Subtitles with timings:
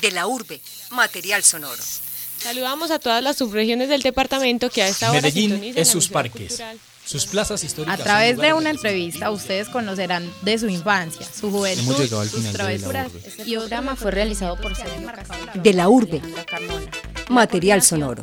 [0.00, 1.82] De la urbe, material sonoro.
[2.38, 6.48] Saludamos a todas las subregiones del departamento que a esta hora Medellín es sus parques,
[6.50, 6.78] cultural.
[7.04, 7.98] sus plazas históricas.
[7.98, 12.28] A través de una entrevista ustedes conocerán de su infancia, su juventud, Hemos llegado al
[12.28, 13.06] sus final de La travesuras.
[13.08, 15.10] Otro programa fue realizado por Sergio.
[15.54, 16.22] De la urbe,
[17.28, 18.22] material sonoro.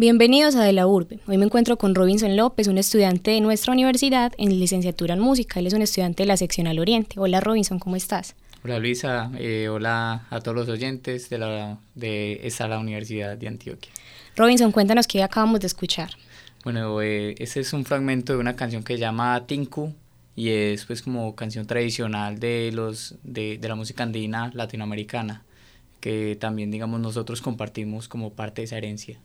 [0.00, 1.18] Bienvenidos a De la Urbe.
[1.26, 5.58] Hoy me encuentro con Robinson López, un estudiante de nuestra universidad en licenciatura en música.
[5.58, 7.18] Él es un estudiante de la sección al Oriente.
[7.18, 8.36] Hola Robinson, ¿cómo estás?
[8.62, 13.48] Hola Luisa, eh, hola a todos los oyentes de, la, de esta la Universidad de
[13.48, 13.90] Antioquia.
[14.36, 16.10] Robinson, cuéntanos qué acabamos de escuchar.
[16.62, 19.94] Bueno, eh, este es un fragmento de una canción que se llama Tinku
[20.36, 25.42] y es pues como canción tradicional de, los, de, de la música andina latinoamericana
[25.98, 29.18] que también digamos nosotros compartimos como parte de esa herencia.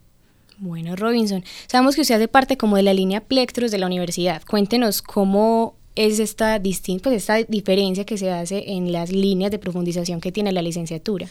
[0.57, 4.43] Bueno, Robinson, sabemos que usted hace parte como de la línea Plectros de la universidad.
[4.45, 10.21] Cuéntenos cómo es esta, pues esta diferencia que se hace en las líneas de profundización
[10.21, 11.27] que tiene la licenciatura.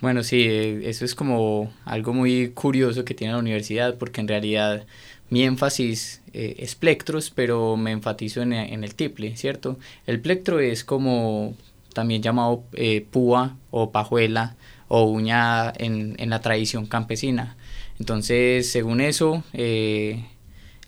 [0.00, 4.28] Bueno, sí, eh, eso es como algo muy curioso que tiene la universidad porque en
[4.28, 4.86] realidad
[5.30, 9.78] mi énfasis eh, es plectros, pero me enfatizo en, el tiple, ¿cierto?
[10.06, 11.54] El plectro es como
[11.94, 14.56] también llamado eh, púa o pajuela
[14.88, 17.56] o uña en la tradición campesina.
[17.98, 20.24] Entonces, según eso, eh,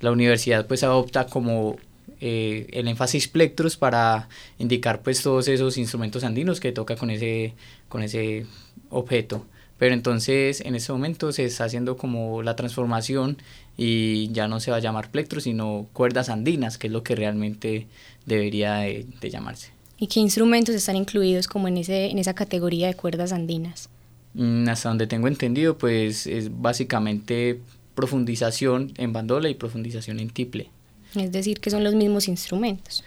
[0.01, 1.77] la universidad pues adopta como
[2.21, 7.55] eh, el énfasis plectros para indicar pues todos esos instrumentos andinos que toca con ese,
[7.89, 8.47] con ese
[8.91, 9.47] objeto.
[9.79, 13.37] Pero entonces en ese momento se está haciendo como la transformación
[13.77, 17.15] y ya no se va a llamar plectros, sino cuerdas andinas, que es lo que
[17.15, 17.87] realmente
[18.25, 19.71] debería de, de llamarse.
[19.99, 23.91] ¿Y qué instrumentos están incluidos como en, ese, en esa categoría de cuerdas andinas?
[24.37, 27.61] Mm, Hasta donde tengo entendido, pues es básicamente
[27.95, 30.69] profundización en bandola y profundización en tiple.
[31.15, 33.03] Es decir, que son los mismos instrumentos.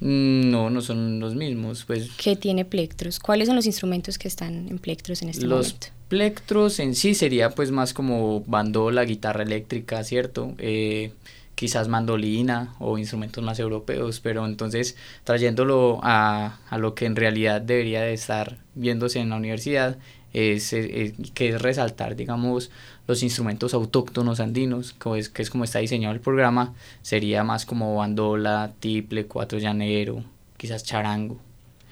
[0.00, 1.84] Mm, No, no son los mismos.
[1.86, 3.18] Pues ¿Qué tiene plectros?
[3.20, 5.86] ¿Cuáles son los instrumentos que están en plectros en este los momento?
[6.08, 10.54] plectros en sí sería pues más como bandola, guitarra eléctrica, ¿cierto?
[10.58, 11.12] Eh,
[11.54, 17.60] quizás mandolina o instrumentos más europeos, pero entonces trayéndolo a, a lo que en realidad
[17.62, 19.98] debería de estar viéndose en la universidad,
[20.32, 22.70] es, eh, que es resaltar, digamos,
[23.06, 27.66] los instrumentos autóctonos andinos, que es, que es como está diseñado el programa, sería más
[27.66, 30.24] como bandola, tiple, cuatro llanero,
[30.56, 31.38] quizás charango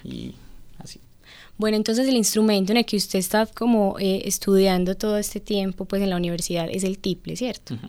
[0.03, 0.33] y
[0.79, 0.99] así.
[1.57, 5.85] Bueno, entonces el instrumento en el que usted está como eh, estudiando todo este tiempo
[5.85, 7.75] pues en la universidad es el tiple, ¿cierto?
[7.75, 7.87] Ujú.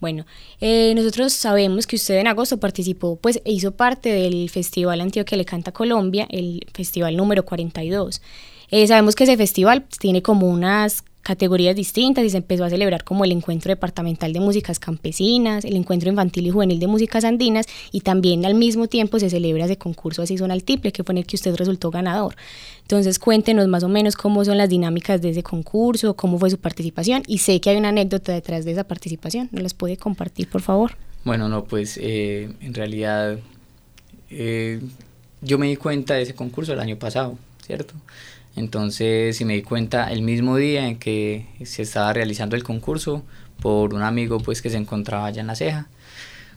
[0.00, 0.26] Bueno,
[0.60, 5.36] eh, nosotros sabemos que usted en agosto participó, pues e hizo parte del Festival Antioquia
[5.36, 8.22] Le Canta Colombia, el festival número 42.
[8.70, 13.04] Eh, sabemos que ese festival tiene como unas categorías distintas y se empezó a celebrar
[13.04, 17.66] como el encuentro departamental de músicas campesinas, el encuentro infantil y juvenil de músicas andinas
[17.92, 21.12] y también al mismo tiempo se celebra ese concurso así son al tiple que fue
[21.12, 22.34] en el que usted resultó ganador.
[22.80, 26.56] Entonces cuéntenos más o menos cómo son las dinámicas de ese concurso, cómo fue su
[26.56, 30.48] participación y sé que hay una anécdota detrás de esa participación, ¿nos las puede compartir
[30.48, 30.92] por favor?
[31.24, 33.38] Bueno, no, pues eh, en realidad
[34.30, 34.80] eh,
[35.42, 37.36] yo me di cuenta de ese concurso el año pasado,
[37.66, 37.92] ¿cierto?
[38.58, 43.22] Entonces, sí me di cuenta el mismo día en que se estaba realizando el concurso
[43.60, 45.88] por un amigo pues que se encontraba allá en la ceja.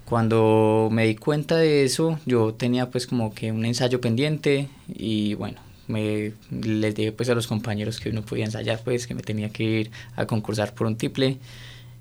[0.05, 5.35] Cuando me di cuenta de eso, yo tenía pues como que un ensayo pendiente y
[5.35, 9.21] bueno, me, les dije pues a los compañeros que no podía ensayar pues que me
[9.21, 11.37] tenía que ir a concursar por un tiple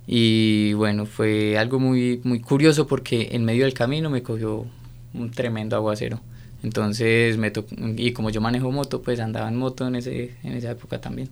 [0.06, 4.66] y bueno, fue algo muy, muy curioso porque en medio del camino me cogió
[5.14, 6.20] un tremendo aguacero.
[6.62, 10.52] Entonces, me tocó, y como yo manejo moto, pues andaba en moto en, ese, en
[10.52, 11.30] esa época también.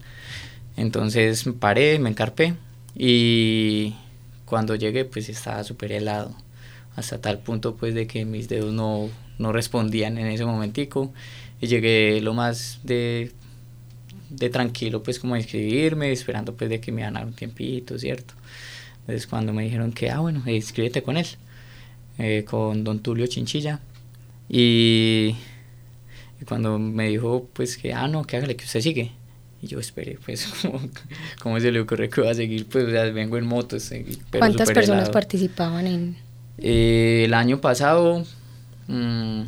[0.76, 2.54] Entonces paré, me encarpé
[2.94, 3.94] y
[4.44, 6.34] cuando llegué pues estaba súper helado.
[6.96, 9.08] Hasta tal punto pues de que mis dedos no,
[9.38, 11.12] no respondían en ese momentico.
[11.60, 13.32] Y llegué lo más de,
[14.30, 17.34] de tranquilo pues como a inscribirme, esperando pues de que me iban a dar un
[17.34, 18.34] tiempito, ¿cierto?
[19.00, 21.26] Entonces cuando me dijeron que, ah bueno, inscríbete con él,
[22.18, 23.80] eh, con don Tulio Chinchilla.
[24.48, 25.36] Y,
[26.40, 29.12] y cuando me dijo, pues que, ah, no, que hágale, que usted sigue.
[29.60, 30.80] Y yo esperé, pues, como,
[31.42, 32.66] ¿cómo se le ocurre que voy a seguir?
[32.66, 33.76] Pues, o sea, vengo en moto.
[33.90, 34.04] Pero
[34.38, 35.12] ¿Cuántas personas helado.
[35.12, 36.16] participaban en...?
[36.60, 38.24] Eh, el año pasado
[38.88, 39.42] mm,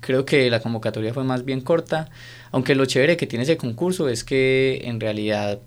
[0.00, 2.10] creo que la convocatoria fue más bien corta,
[2.50, 5.60] aunque lo chévere que tiene ese concurso es que en realidad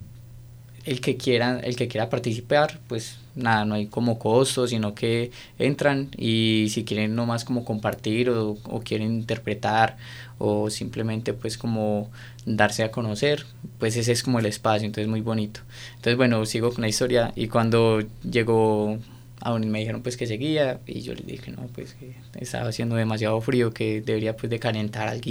[0.84, 5.32] el que quiera, el que quiera participar, pues nada, no hay como costo, sino que
[5.60, 9.98] entran y si quieren nomás como compartir o, o, quieren interpretar
[10.38, 12.12] o simplemente pues como
[12.46, 13.46] darse a conocer,
[13.80, 15.62] pues ese es como el espacio, entonces muy bonito.
[15.96, 18.98] Entonces bueno, sigo con la historia y cuando llegó
[19.42, 22.96] aún me dijeron pues que seguía y yo les dije no, pues que estaba haciendo
[22.96, 25.30] demasiado frío, que debería pues de calentar algo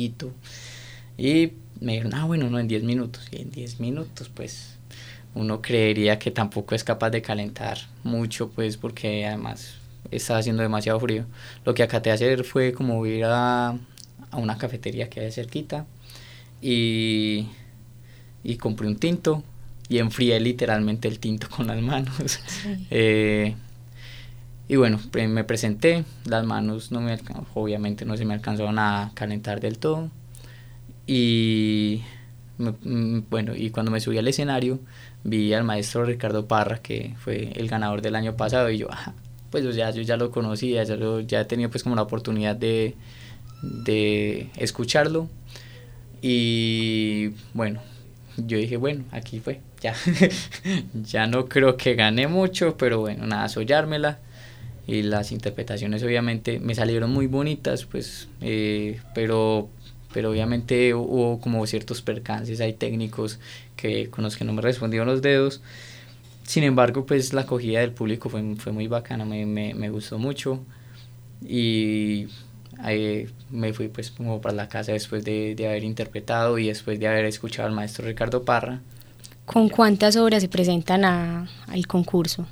[1.19, 4.78] y me dijeron, ah bueno, no, en 10 minutos y en 10 minutos pues
[5.34, 9.75] uno creería que tampoco es capaz de calentar mucho, pues porque además
[10.11, 11.25] está haciendo demasiado frío.
[11.64, 13.70] Lo que acaté a hacer fue como ir a,
[14.31, 15.87] a una cafetería que hay cerquita
[16.61, 17.49] y,
[18.44, 19.43] y compré un tinto
[19.88, 22.40] y enfrié literalmente el tinto con las manos.
[22.90, 23.55] eh,
[24.69, 27.19] y bueno, me presenté, las manos no me
[27.55, 30.11] obviamente no se me alcanzaron a calentar del todo.
[31.06, 32.02] Y
[32.58, 34.79] mm, bueno, y cuando me subí al escenario,
[35.24, 38.88] vi al maestro Ricardo Parra, que fue el ganador del año pasado, y yo,
[39.50, 42.56] pues ya, yo ya lo conocía, ya, lo, ya he tenido pues como la oportunidad
[42.56, 42.94] de,
[43.62, 45.28] de escucharlo.
[46.20, 47.80] Y bueno,
[48.36, 49.94] yo dije, bueno, aquí fue, ya,
[50.94, 54.19] ya no creo que gane mucho, pero bueno, nada, soñármela.
[54.86, 59.69] Y las interpretaciones obviamente me salieron muy bonitas, pues, eh, pero
[60.12, 63.38] pero obviamente hubo como ciertos percances hay técnicos
[63.76, 65.61] que con los que no me respondieron los dedos.
[66.44, 70.19] Sin embargo pues la acogida del público fue, fue muy bacana me, me, me gustó
[70.19, 70.61] mucho.
[71.44, 72.29] Y
[72.79, 76.99] ahí me fui pues como para la casa después de, de, haber interpretado y después
[77.00, 78.81] de haber escuchado al maestro Ricardo Parra.
[79.44, 82.47] ¿Con cuántas obras se presentan a, al concurso?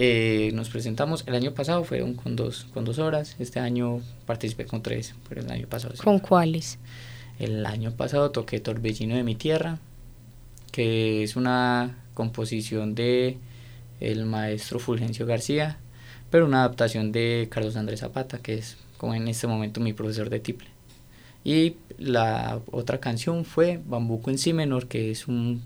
[0.00, 4.64] Eh, nos presentamos, el año pasado fueron con dos, con dos horas, este año participé
[4.64, 6.02] con tres, pero el año pasado sí.
[6.04, 6.78] ¿Con cuáles?
[7.40, 9.80] El año pasado toqué Torbellino de mi tierra,
[10.70, 13.38] que es una composición de
[13.98, 15.78] el maestro Fulgencio García,
[16.30, 20.30] pero una adaptación de Carlos Andrés Zapata, que es como en este momento mi profesor
[20.30, 20.68] de tiple.
[21.42, 25.64] Y la otra canción fue Bambuco en Si menor, que es un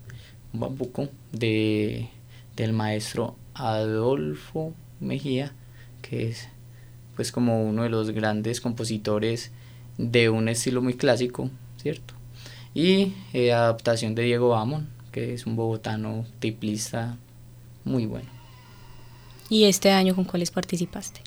[0.53, 2.09] bambuco de,
[2.55, 5.53] del maestro Adolfo Mejía,
[6.01, 6.47] que es
[7.15, 9.51] pues como uno de los grandes compositores
[9.97, 12.13] de un estilo muy clásico, ¿cierto?
[12.73, 17.17] Y eh, adaptación de Diego Bamón, que es un bogotano tiplista
[17.83, 18.29] muy bueno.
[19.49, 21.21] ¿Y este año con cuáles participaste?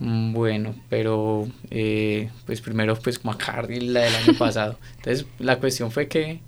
[0.00, 4.78] Mm, bueno, pero eh, pues primero pues como a la del año pasado.
[4.96, 6.40] Entonces la cuestión fue que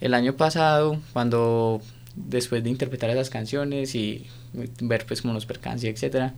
[0.00, 1.80] el año pasado, cuando
[2.16, 4.26] después de interpretar esas canciones y
[4.80, 6.34] ver pues como los percances, etcétera,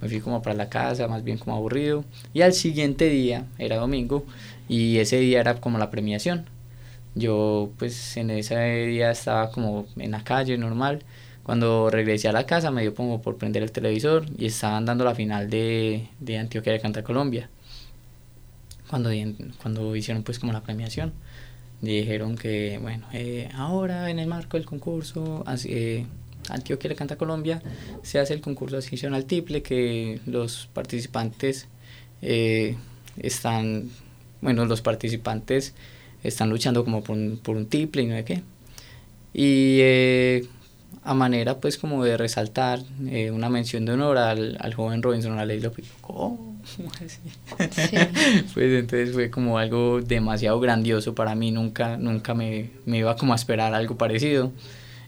[0.00, 2.04] me fui como para la casa, más bien como aburrido.
[2.34, 4.24] Y al siguiente día, era domingo,
[4.68, 6.46] y ese día era como la premiación.
[7.14, 11.02] Yo pues en ese día estaba como en la calle normal.
[11.42, 15.04] Cuando regresé a la casa me dio como por prender el televisor y estaban dando
[15.04, 17.50] la final de, de Antioquia de Canta Colombia.
[18.88, 19.10] Cuando,
[19.62, 21.12] cuando hicieron pues como la premiación
[21.80, 26.06] dijeron que, bueno, eh, ahora en el marco del concurso eh,
[26.48, 27.62] Antioquia le canta Colombia,
[28.02, 31.68] se hace el concurso de ascensión al tiple, que los participantes
[32.22, 32.76] eh,
[33.18, 33.90] están,
[34.40, 35.74] bueno, los participantes
[36.22, 38.42] están luchando como por un, por un tiple y no sé qué.
[39.32, 40.46] Y eh,
[41.04, 45.36] a manera pues como de resaltar eh, una mención de honor al, al joven Robinson
[45.36, 45.62] la ley
[46.00, 46.49] ¿Cómo?
[46.64, 46.82] Sí.
[48.54, 53.32] pues entonces fue como algo demasiado grandioso para mí, nunca, nunca me, me iba como
[53.32, 54.52] a esperar algo parecido.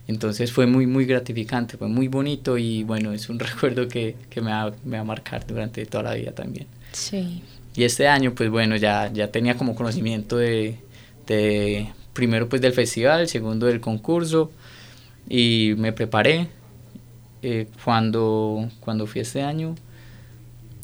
[0.07, 4.41] Entonces fue muy, muy gratificante, fue muy bonito y bueno, es un recuerdo que, que
[4.41, 6.67] me, va, me va a marcar durante toda la vida también.
[6.91, 7.41] Sí.
[7.75, 10.77] Y este año, pues bueno, ya, ya tenía como conocimiento de,
[11.25, 14.51] de, primero pues del festival, segundo del concurso
[15.29, 16.47] y me preparé.
[17.45, 19.75] Eh, cuando, cuando fui este año,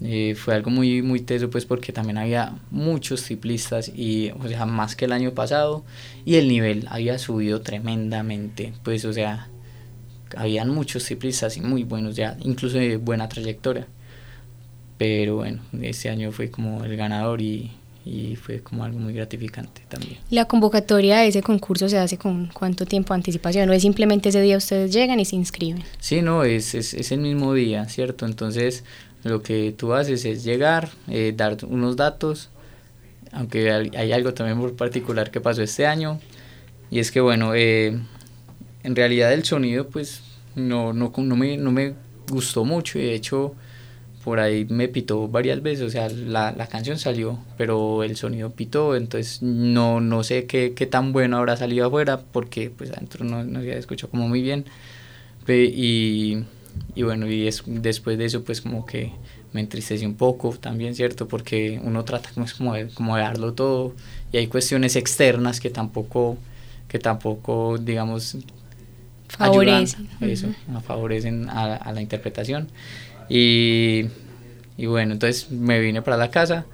[0.02, 4.66] eh, fue algo muy, muy teso, pues porque también había muchos ciclistas, y, o sea,
[4.66, 5.84] más que el año pasado,
[6.26, 9.50] y el nivel había subido tremendamente, pues, o sea,
[10.38, 13.88] habían muchos ciclistas y muy buenos ya, incluso de buena trayectoria.
[14.98, 17.72] Pero bueno, este año fue como el ganador y,
[18.06, 20.18] y fue como algo muy gratificante también.
[20.30, 23.68] ¿La convocatoria de ese concurso se hace con cuánto tiempo de anticipación?
[23.68, 25.84] ¿No es simplemente ese día ustedes llegan y se inscriben?
[26.00, 28.26] Sí, no, es, es, es el mismo día, ¿cierto?
[28.26, 28.84] Entonces
[29.24, 32.50] lo que tú haces es llegar, eh, dar unos datos,
[33.32, 36.20] aunque hay algo también muy particular que pasó este año,
[36.90, 38.00] y es que bueno, eh,
[38.84, 40.22] en realidad el sonido pues
[40.56, 41.94] no, no, no, me, no me
[42.30, 43.56] gustó mucho y de hecho
[44.24, 48.52] por ahí me pitó varias veces, o sea, la, la canción salió, pero el sonido
[48.52, 53.24] pitó, entonces no, no sé qué, qué tan bueno habrá salido afuera, porque pues adentro
[53.24, 54.66] no, no se escuchado como muy bien.
[55.48, 56.44] Y,
[56.96, 59.12] y bueno, y es, después de eso pues como que
[59.54, 61.28] me entristeció un poco también, ¿cierto?
[61.28, 63.94] Porque uno trata como, de, como de darlo todo
[64.32, 66.38] y hay cuestiones externas que tampoco,
[66.88, 68.38] que tampoco digamos,
[69.28, 70.48] favorecen, eso,
[70.86, 72.68] favorecen a, a, la interpretación.
[73.28, 74.06] Y,
[74.78, 76.66] y, bueno, entonces me vine para la casa,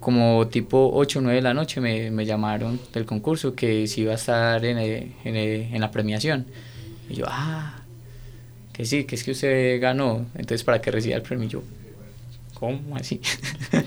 [0.00, 4.02] como tipo 8 o 9 de la noche me, me, llamaron del concurso que si
[4.02, 6.46] iba a estar en, en, en la premiación.
[7.08, 7.81] Y yo, ah,
[8.72, 11.62] que sí, que es que usted ganó, entonces para que reciba el premio yo,
[12.54, 13.20] ¿cómo así?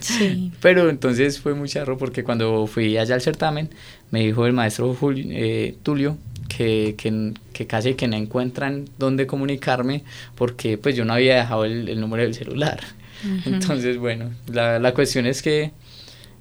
[0.02, 0.52] Sí.
[0.62, 3.70] Pero entonces fue muy charro porque cuando fui allá al certamen,
[4.12, 9.28] me dijo el maestro Julio, eh, Tulio que, que, que, casi que no encuentran dónde
[9.28, 10.04] comunicarme
[10.36, 12.80] porque pues yo no había dejado el, el número del celular.
[13.46, 15.72] Entonces, bueno, la, la cuestión es que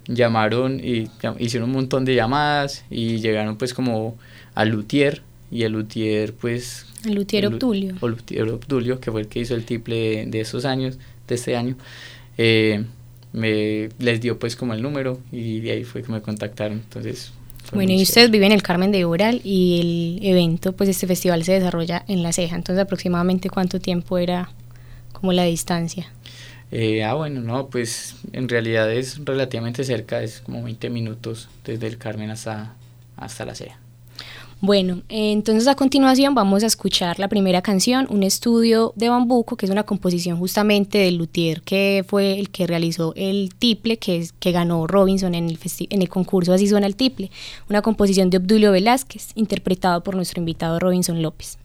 [0.07, 1.09] llamaron y
[1.39, 4.17] hicieron un montón de llamadas y llegaron pues como
[4.53, 7.95] al luthier y el luthier pues el luthier Obdulio.
[8.01, 10.97] O luthier Obdulio, que fue el que hizo el triple de esos años,
[11.27, 11.75] de este año.
[12.37, 12.83] Eh,
[13.31, 16.79] me, les dio pues como el número y de ahí fue que me contactaron.
[16.79, 17.31] Entonces...
[17.73, 21.43] Bueno, y ustedes viven en el Carmen de Ural y el evento, pues este festival
[21.43, 22.55] se desarrolla en La Ceja.
[22.55, 24.51] Entonces, aproximadamente cuánto tiempo era
[25.11, 26.11] como la distancia.
[26.71, 31.87] Eh, ah, bueno, no, pues en realidad es relativamente cerca, es como 20 minutos desde
[31.87, 32.75] el Carmen hasta,
[33.17, 33.79] hasta La Ceja.
[34.65, 39.67] Bueno, entonces a continuación vamos a escuchar la primera canción, un estudio de Bambuco, que
[39.67, 44.51] es una composición justamente del luthier que fue el que realizó el tiple, que, que
[44.51, 45.59] ganó Robinson en el,
[45.91, 47.29] en el concurso Así suena el tiple,
[47.69, 51.59] una composición de Obdulio Velázquez, interpretado por nuestro invitado Robinson López.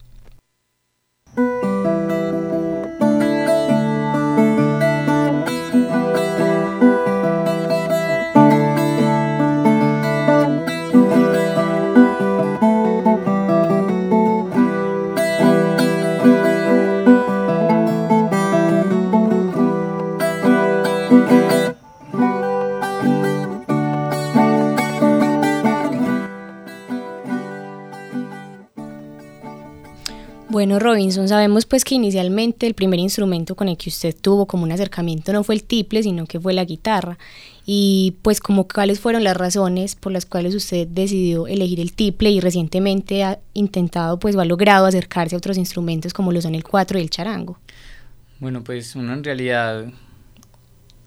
[30.61, 34.65] Bueno, Robinson, sabemos pues que inicialmente el primer instrumento con el que usted tuvo como
[34.65, 37.17] un acercamiento no fue el tiple, sino que fue la guitarra.
[37.65, 42.29] Y pues como cuáles fueron las razones por las cuales usted decidió elegir el tiple
[42.29, 46.55] y recientemente ha intentado pues o ha logrado acercarse a otros instrumentos como lo son
[46.55, 47.59] el cuatro y el charango.
[48.39, 49.87] Bueno, pues uno en realidad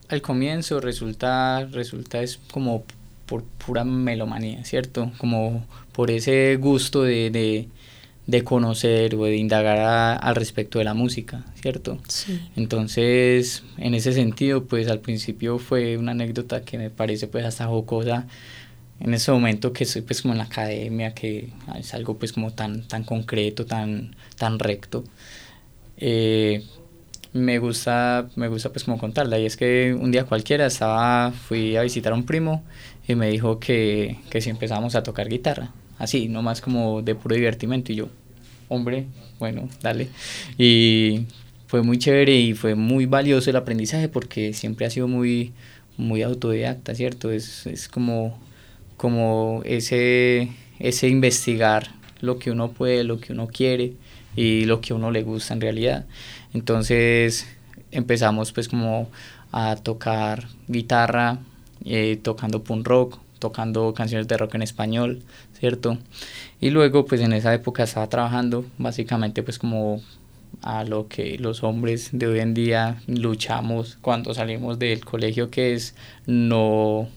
[0.10, 2.86] al comienzo resulta resulta es como
[3.28, 5.12] por pura melomanía, ¿cierto?
[5.20, 7.68] Como por ese gusto de de
[8.44, 12.00] conocer o de indagar al respecto de la música, ¿cierto?
[12.08, 12.40] Sí.
[12.56, 17.68] Entonces, en ese sentido, pues al principio fue una anécdota que me parece pues hasta
[17.68, 18.28] jocosa
[19.00, 22.52] en ese momento que estoy pues como en la academia, que es algo pues como
[22.52, 25.04] tan, tan concreto, tan, tan recto.
[25.98, 26.64] Eh,
[27.34, 31.76] me gusta, me gusta pues como contarla y es que un día cualquiera estaba, fui
[31.76, 32.64] a visitar a un primo
[33.08, 37.36] y me dijo que, que si empezamos a tocar guitarra así, nomás como de puro
[37.36, 37.92] divertimento.
[37.92, 38.10] Y yo,
[38.70, 39.06] hombre,
[39.40, 40.10] bueno, dale.
[40.58, 41.26] Y
[41.68, 45.54] fue muy chévere y fue muy valioso el aprendizaje porque siempre ha sido muy,
[45.98, 47.32] muy autodidacta, ¿cierto?
[47.32, 48.40] Es, es como,
[48.98, 51.90] como ese, ese investigar
[52.22, 53.94] lo que uno puede, lo que uno quiere
[54.36, 56.06] y lo que a uno le gusta en realidad.
[56.54, 57.48] Entonces
[57.92, 59.10] empezamos pues como
[59.52, 61.40] a tocar guitarra,
[61.86, 65.22] eh, tocando punk rock, tocando canciones de rock en español,
[65.60, 65.98] ¿cierto?
[66.62, 70.02] Y luego, pues en esa época estaba trabajando básicamente pues como
[70.62, 75.74] a lo que los hombres de hoy en día luchamos cuando salimos del colegio, que
[75.74, 75.94] es
[76.26, 77.10] no,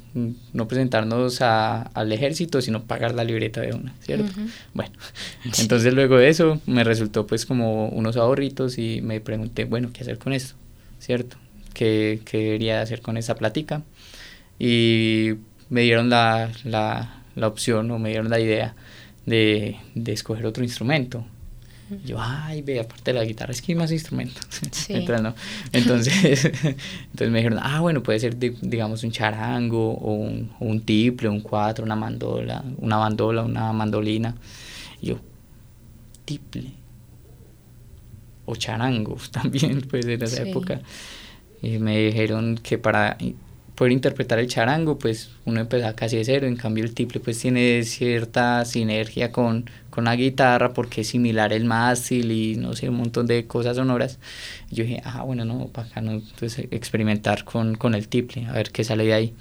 [0.52, 4.32] no presentarnos a, al ejército, sino pagar la libreta de una, ¿cierto?
[4.74, 4.92] Bueno,
[5.60, 10.00] entonces luego de eso me resultó pues como unos ahorritos y me pregunté, bueno, ¿qué
[10.00, 10.56] hacer con esto?
[10.98, 11.36] ¿Cierto?
[11.72, 13.84] ¿Qué, qué debería hacer con esa plática?
[14.58, 15.34] Y
[15.68, 18.74] me dieron la, la, la opción o me dieron la idea
[19.26, 21.24] de, de escoger otro instrumento.
[22.04, 24.44] yo, ay, ve, aparte de la guitarra, es que hay más instrumentos.
[24.88, 25.34] entonces, no.
[25.72, 31.28] entonces, entonces me dijeron, ah, bueno, puede ser, digamos, un charango, o un, un tiple,
[31.28, 34.34] un cuatro, una mandola, una bandola, una mandolina.
[35.00, 35.18] Y yo,
[36.24, 36.70] tiple.
[38.44, 40.80] O charango también, pues, en esa época.
[41.62, 43.16] Y me dijeron que para
[43.76, 47.38] poder interpretar el charango, pues uno empieza casi de cero, en cambio el tiple pues
[47.38, 52.88] tiene cierta sinergia con, con la guitarra porque es similar el mástil y no sé,
[52.88, 54.18] un montón de cosas sonoras.
[54.70, 58.72] yo dije, ah, bueno, no, para no, entonces experimentar con, con el tiple, a ver
[58.72, 59.34] qué sale de ahí.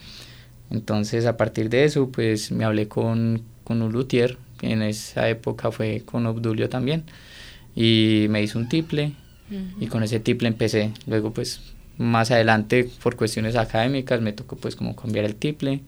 [0.69, 5.71] Entonces a partir de eso pues me hablé con, con un luthier, en esa época
[5.71, 7.05] fue con Obdulio también,
[7.73, 9.13] y me hizo un tiple
[9.79, 10.91] y con ese tiple empecé.
[11.07, 11.61] Luego pues
[11.97, 15.81] más adelante por cuestiones académicas me tocó pues como cambiar el tiple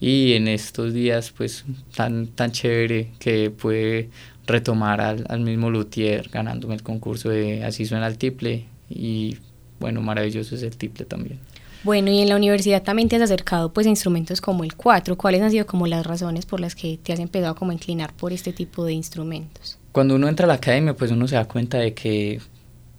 [0.00, 1.64] y en estos días pues
[1.94, 4.08] tan, tan chévere que pude
[4.46, 9.38] retomar al, al mismo luthier ganándome el concurso de Así suena el tiple y
[9.78, 11.38] bueno, maravilloso es el tiple también.
[11.82, 15.16] Bueno, y en la universidad también te has acercado pues a instrumentos como el 4.
[15.16, 18.12] ¿Cuáles han sido como las razones por las que te has empezado como a inclinar
[18.12, 19.78] por este tipo de instrumentos?
[19.92, 22.40] Cuando uno entra a la academia, pues uno se da cuenta de que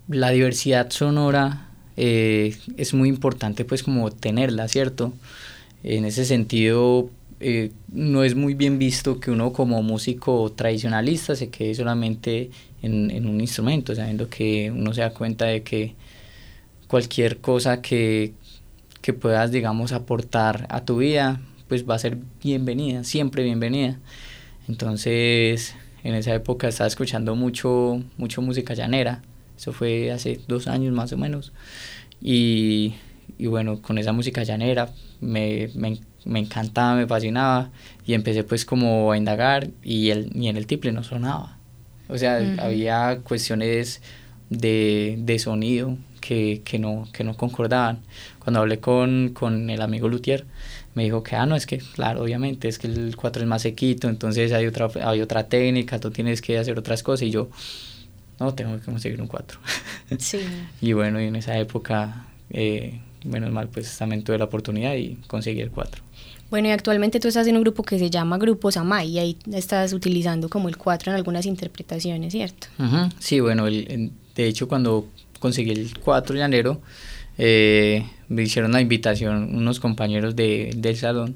[0.07, 5.13] la diversidad sonora eh, es muy importante pues como tenerla, ¿cierto?
[5.83, 11.49] En ese sentido, eh, no es muy bien visto que uno como músico tradicionalista se
[11.49, 15.95] quede solamente en, en, un instrumento, sabiendo que uno se da cuenta de que
[16.87, 18.33] cualquier cosa que,
[19.01, 23.97] que puedas, digamos, aportar a tu vida, pues va a ser bienvenida, siempre bienvenida.
[24.67, 29.21] Entonces, en esa época estaba escuchando mucho, mucho música llanera,
[29.61, 31.53] eso fue hace dos años más o menos.
[32.19, 32.95] Y,
[33.37, 34.89] y bueno, con esa música llanera
[35.19, 37.69] me, me, me, encantaba, me fascinaba
[38.03, 41.59] y empecé pues como a indagar y, el, y en el tiple no sonaba.
[42.09, 42.59] O sea, uh -huh.
[42.59, 44.01] había cuestiones
[44.49, 47.99] de, de sonido que, que, no, que no concordaban.
[48.39, 50.45] Cuando hablé con, con el amigo Luthier,
[50.95, 53.61] me dijo que, ah, no, es que, claro, obviamente, es que el 4 es más
[53.61, 57.27] sequito, entonces hay otra, hay otra técnica, tú tienes que hacer otras cosas.
[57.27, 57.49] Y yo,
[58.41, 59.59] no, tengo que conseguir un 4.
[60.19, 60.39] Sí.
[60.81, 65.15] y bueno, y en esa época, eh, menos mal, pues también tuve la oportunidad y
[65.27, 66.03] conseguí el 4.
[66.49, 69.37] Bueno, y actualmente tú estás en un grupo que se llama Grupo Samay y ahí
[69.53, 72.67] estás utilizando como el 4 en algunas interpretaciones, ¿cierto?
[72.77, 73.13] Uh -huh.
[73.19, 75.07] Sí, bueno, el, el, de hecho cuando
[75.39, 76.81] conseguí el 4 llanero,
[77.37, 81.35] eh, me hicieron la invitación unos compañeros de, del salón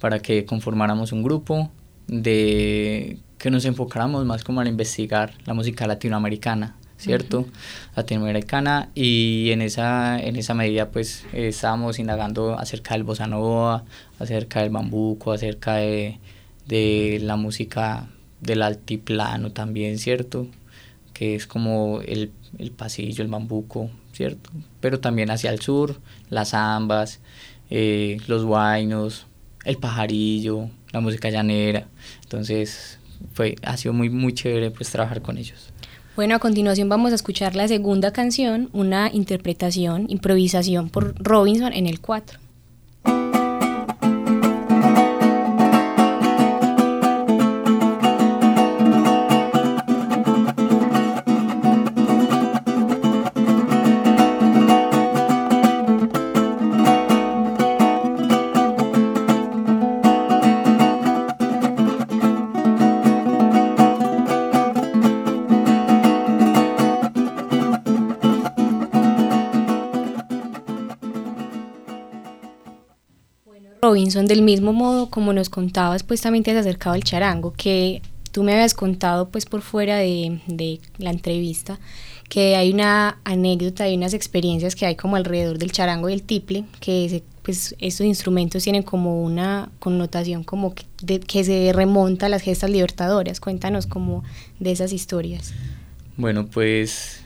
[0.00, 1.70] para que conformáramos un grupo
[2.06, 7.40] de que nos enfocáramos más como a investigar la música latinoamericana, ¿cierto?
[7.40, 7.96] Uh -huh.
[7.96, 13.84] Latinoamericana y en esa, en esa medida pues eh, estábamos indagando acerca del bossa nova,
[14.18, 16.20] acerca del bambuco, acerca de,
[16.66, 18.08] de la música
[18.40, 20.46] del altiplano también, ¿cierto?
[21.12, 24.48] Que es como el, el pasillo, el bambuco, ¿cierto?
[24.80, 27.20] Pero también hacia el sur, las zambas,
[27.68, 29.26] eh, los guainos,
[29.66, 31.88] el pajarillo, la música llanera.
[32.22, 33.00] Entonces,
[33.32, 35.70] fue, ha sido muy, muy chévere pues trabajar con ellos.
[36.16, 41.86] Bueno, a continuación vamos a escuchar la segunda canción, una interpretación, improvisación por Robinson en
[41.86, 42.43] el 4.
[73.84, 78.00] Robinson, del mismo modo como nos contabas, pues también te has acercado al charango, que
[78.32, 81.78] tú me habías contado pues por fuera de, la entrevista,
[82.30, 86.22] que hay una anécdota y unas experiencias que hay como alrededor del charango y el
[86.22, 90.86] tiple, que se, pues estos instrumentos tienen como una connotación como que,
[91.20, 93.38] que se remonta a las gestas libertadoras.
[93.38, 94.24] Cuéntanos como
[94.60, 95.52] de esas historias.
[96.16, 97.23] Bueno, pues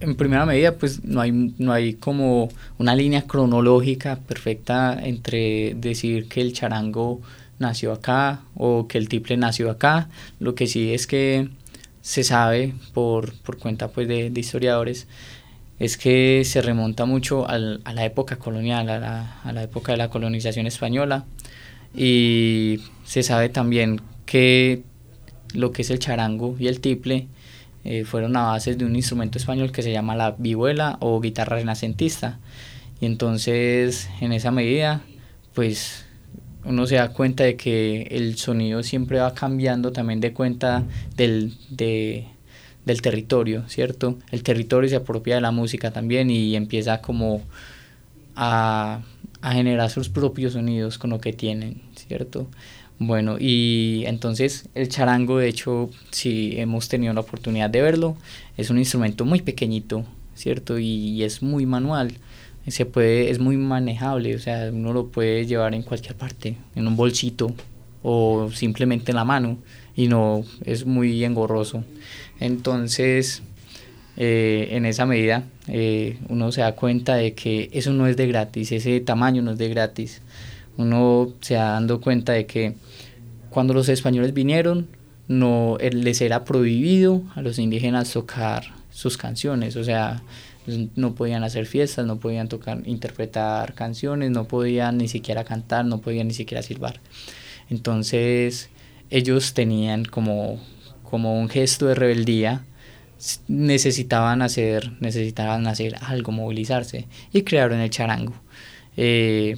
[0.00, 6.28] en primera medida, pues no hay, no hay como una línea cronológica perfecta entre decir
[6.28, 7.20] que el charango
[7.58, 10.08] nació acá o que el tiple nació acá.
[10.38, 11.48] Lo que sí es que
[12.00, 15.08] se sabe por, por cuenta pues de, historiadores
[15.78, 19.92] es que se remonta mucho al, a la época colonial, a la, a la época
[19.92, 21.24] de la colonización española
[21.94, 24.82] y se sabe también que
[25.54, 27.28] lo que es el charango y el tiple
[27.90, 31.56] eh, fueron a base de un instrumento español que se llama la vihuela o guitarra
[31.56, 32.38] renacentista.
[33.00, 35.00] Y entonces, en esa medida,
[35.54, 36.04] pues
[36.66, 40.84] uno se da cuenta de que el sonido siempre va cambiando también de cuenta
[41.16, 42.26] del, de,
[42.84, 44.18] del territorio, ¿cierto?
[44.32, 47.40] El territorio se apropia de la música también y empieza como
[48.36, 49.00] a,
[49.40, 52.48] a generar sus propios sonidos con lo que tienen, ¿cierto?
[53.00, 58.16] Bueno, y entonces el charango, de hecho, si hemos tenido la oportunidad de verlo,
[58.56, 60.78] es un instrumento muy pequeñito, ¿cierto?
[60.78, 62.12] Y, es muy manual.
[62.66, 66.86] se puede, es muy manejable, o sea, uno lo puede llevar en cualquier parte, en
[66.88, 67.54] un bolsito
[68.02, 69.58] o simplemente en la mano
[69.96, 71.84] y no es muy engorroso.
[72.40, 73.42] Entonces,
[74.16, 78.26] eh, en esa medida, eh, uno se da cuenta de que eso no es de
[78.26, 80.20] gratis, ese tamaño no es de gratis.
[80.78, 82.74] Uno se da dando cuenta de que
[83.50, 84.88] cuando los españoles vinieron,
[85.28, 90.22] no les era prohibido a los indígenas tocar sus canciones, o sea,
[90.96, 96.00] no podían hacer fiestas, no podían tocar, interpretar canciones, no podían ni siquiera cantar, no
[96.00, 97.00] podían ni siquiera silbar.
[97.70, 98.70] Entonces
[99.10, 100.60] ellos tenían como,
[101.02, 102.64] como un gesto de rebeldía,
[103.48, 108.34] necesitaban hacer, necesitaban hacer algo, movilizarse y crearon el charango.
[108.96, 109.56] Eh,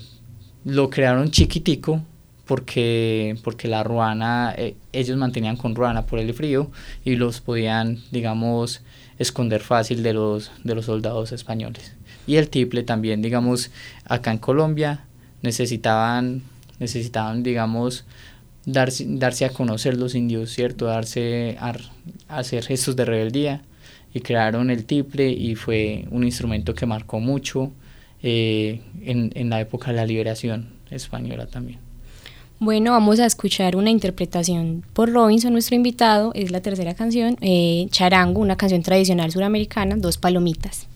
[0.64, 2.02] lo crearon chiquitico
[2.46, 6.70] porque, porque la ruana, eh, ellos mantenían con ruana por el frío
[7.04, 8.82] y los podían, digamos,
[9.18, 11.94] esconder fácil de los, de los soldados españoles.
[12.26, 13.70] Y el tiple también, digamos,
[14.04, 15.04] acá en Colombia
[15.42, 16.42] necesitaban,
[16.78, 18.04] necesitaban digamos,
[18.66, 20.86] darse, darse a conocer los indios, ¿cierto?
[20.86, 21.74] Darse a,
[22.28, 23.62] hacer gestos de rebeldía
[24.12, 27.72] y crearon el tiple y fue un instrumento que marcó mucho
[28.22, 31.78] eh, en, la época de la liberación española también.
[32.58, 36.32] Bueno, vamos a escuchar una interpretación por Robinson, nuestro invitado.
[36.34, 40.89] Es la tercera canción, eh, Charango, una canción tradicional suramericana, Dos Palomitas.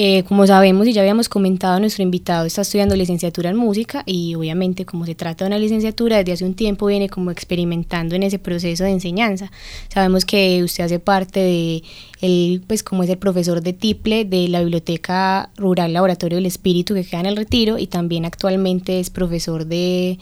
[0.00, 4.36] Eh, como sabemos y ya habíamos comentado, nuestro invitado está estudiando licenciatura en música y
[4.36, 8.22] obviamente como se trata de una licenciatura, desde hace un tiempo viene como experimentando en
[8.22, 9.50] ese proceso de enseñanza.
[9.92, 11.82] Sabemos que usted hace parte de,
[12.20, 16.94] el, pues como es el profesor de Tiple de la Biblioteca Rural Laboratorio del Espíritu
[16.94, 20.20] que queda en el Retiro y también actualmente es profesor de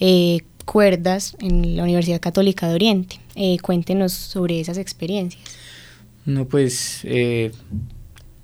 [0.00, 3.20] eh, cuerdas en la Universidad Católica de Oriente.
[3.36, 5.44] Eh, cuéntenos sobre esas experiencias.
[6.26, 7.06] No, pues...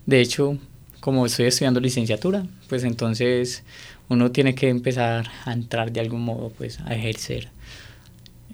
[0.09, 0.57] De hecho,
[1.01, 3.63] como estoy estudiando licenciatura, pues entonces
[4.09, 7.49] uno tiene que empezar a entrar de algún modo pues a ejercer.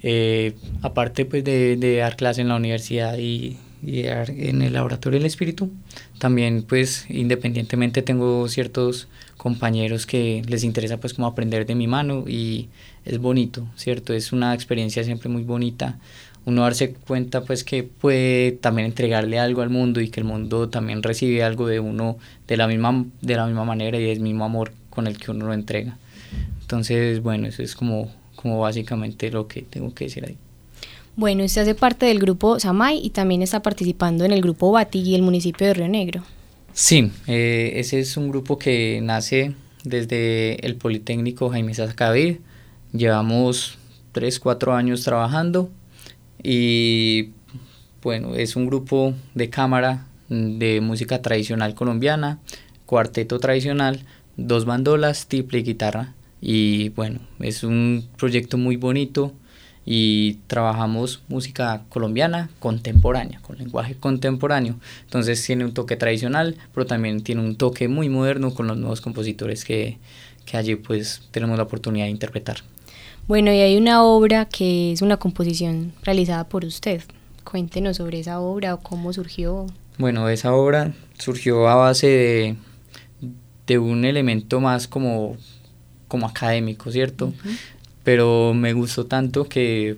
[0.02, 5.18] Eh, aparte pues de, de, dar clase en la universidad y, y en el laboratorio
[5.18, 5.70] del espíritu,
[6.18, 12.24] también pues independientemente tengo ciertos compañeros que les interesa pues como aprender de mi mano
[12.26, 12.68] y
[13.04, 14.14] es bonito, ¿cierto?
[14.14, 15.98] Es una experiencia siempre muy bonita
[16.46, 20.68] uno darse cuenta pues que puede también entregarle algo al mundo y que el mundo
[20.68, 24.44] también recibe algo de uno de la misma, de la misma manera y del mismo
[24.44, 25.96] amor con el que uno lo entrega.
[26.61, 30.37] Entonces, bueno, eso es como, como básicamente lo que tengo que decir ahí.
[31.16, 34.98] Bueno, usted hace parte del grupo Samay y también está participando en el grupo Bati
[34.98, 36.24] y el municipio de Río Negro.
[36.72, 39.54] Sí, eh, ese es un grupo que nace
[39.85, 42.38] desde el Politécnico Jaime Sacavid.
[42.92, 43.78] Llevamos
[44.12, 45.70] 3, 4 años trabajando
[46.44, 47.30] y
[48.02, 52.38] bueno, es un grupo de cámara de música tradicional colombiana,
[52.87, 54.04] cuarteto tradicional,
[54.37, 56.12] dos bandolas, triple y guitarra.
[56.40, 59.33] Y bueno, es un proyecto muy bonito
[59.87, 64.76] y trabajamos música colombiana contemporánea, con lenguaje contemporáneo.
[65.04, 69.00] Entonces tiene un toque tradicional, pero también tiene un toque muy moderno con los nuevos
[69.00, 69.96] compositores que,
[70.44, 72.59] que allí pues tenemos la oportunidad de interpretar.
[73.27, 77.01] Bueno, y hay una obra que es una composición realizada por usted.
[77.43, 79.67] Cuéntenos sobre esa obra o cómo surgió.
[79.97, 82.57] Bueno, esa obra surgió a base de,
[83.67, 85.37] de un elemento más como,
[86.07, 87.33] como académico, ¿cierto?
[88.03, 89.97] Pero me gustó tanto que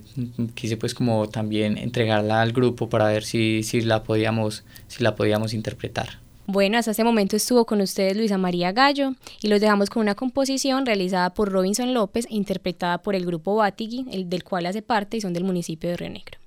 [0.55, 5.15] quise pues como también entregarla al grupo para ver si, si, la, podíamos, si la
[5.15, 6.19] podíamos interpretar.
[6.49, 10.15] Bueno, hasta este momento estuvo con ustedes Luisa María Gallo y los dejamos con una
[10.15, 14.81] composición realizada por Robinson López e interpretada por el grupo Batigui, el del cual hace
[14.81, 16.46] parte y son del municipio de Río Negro.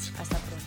[0.21, 0.65] Hasta pronto.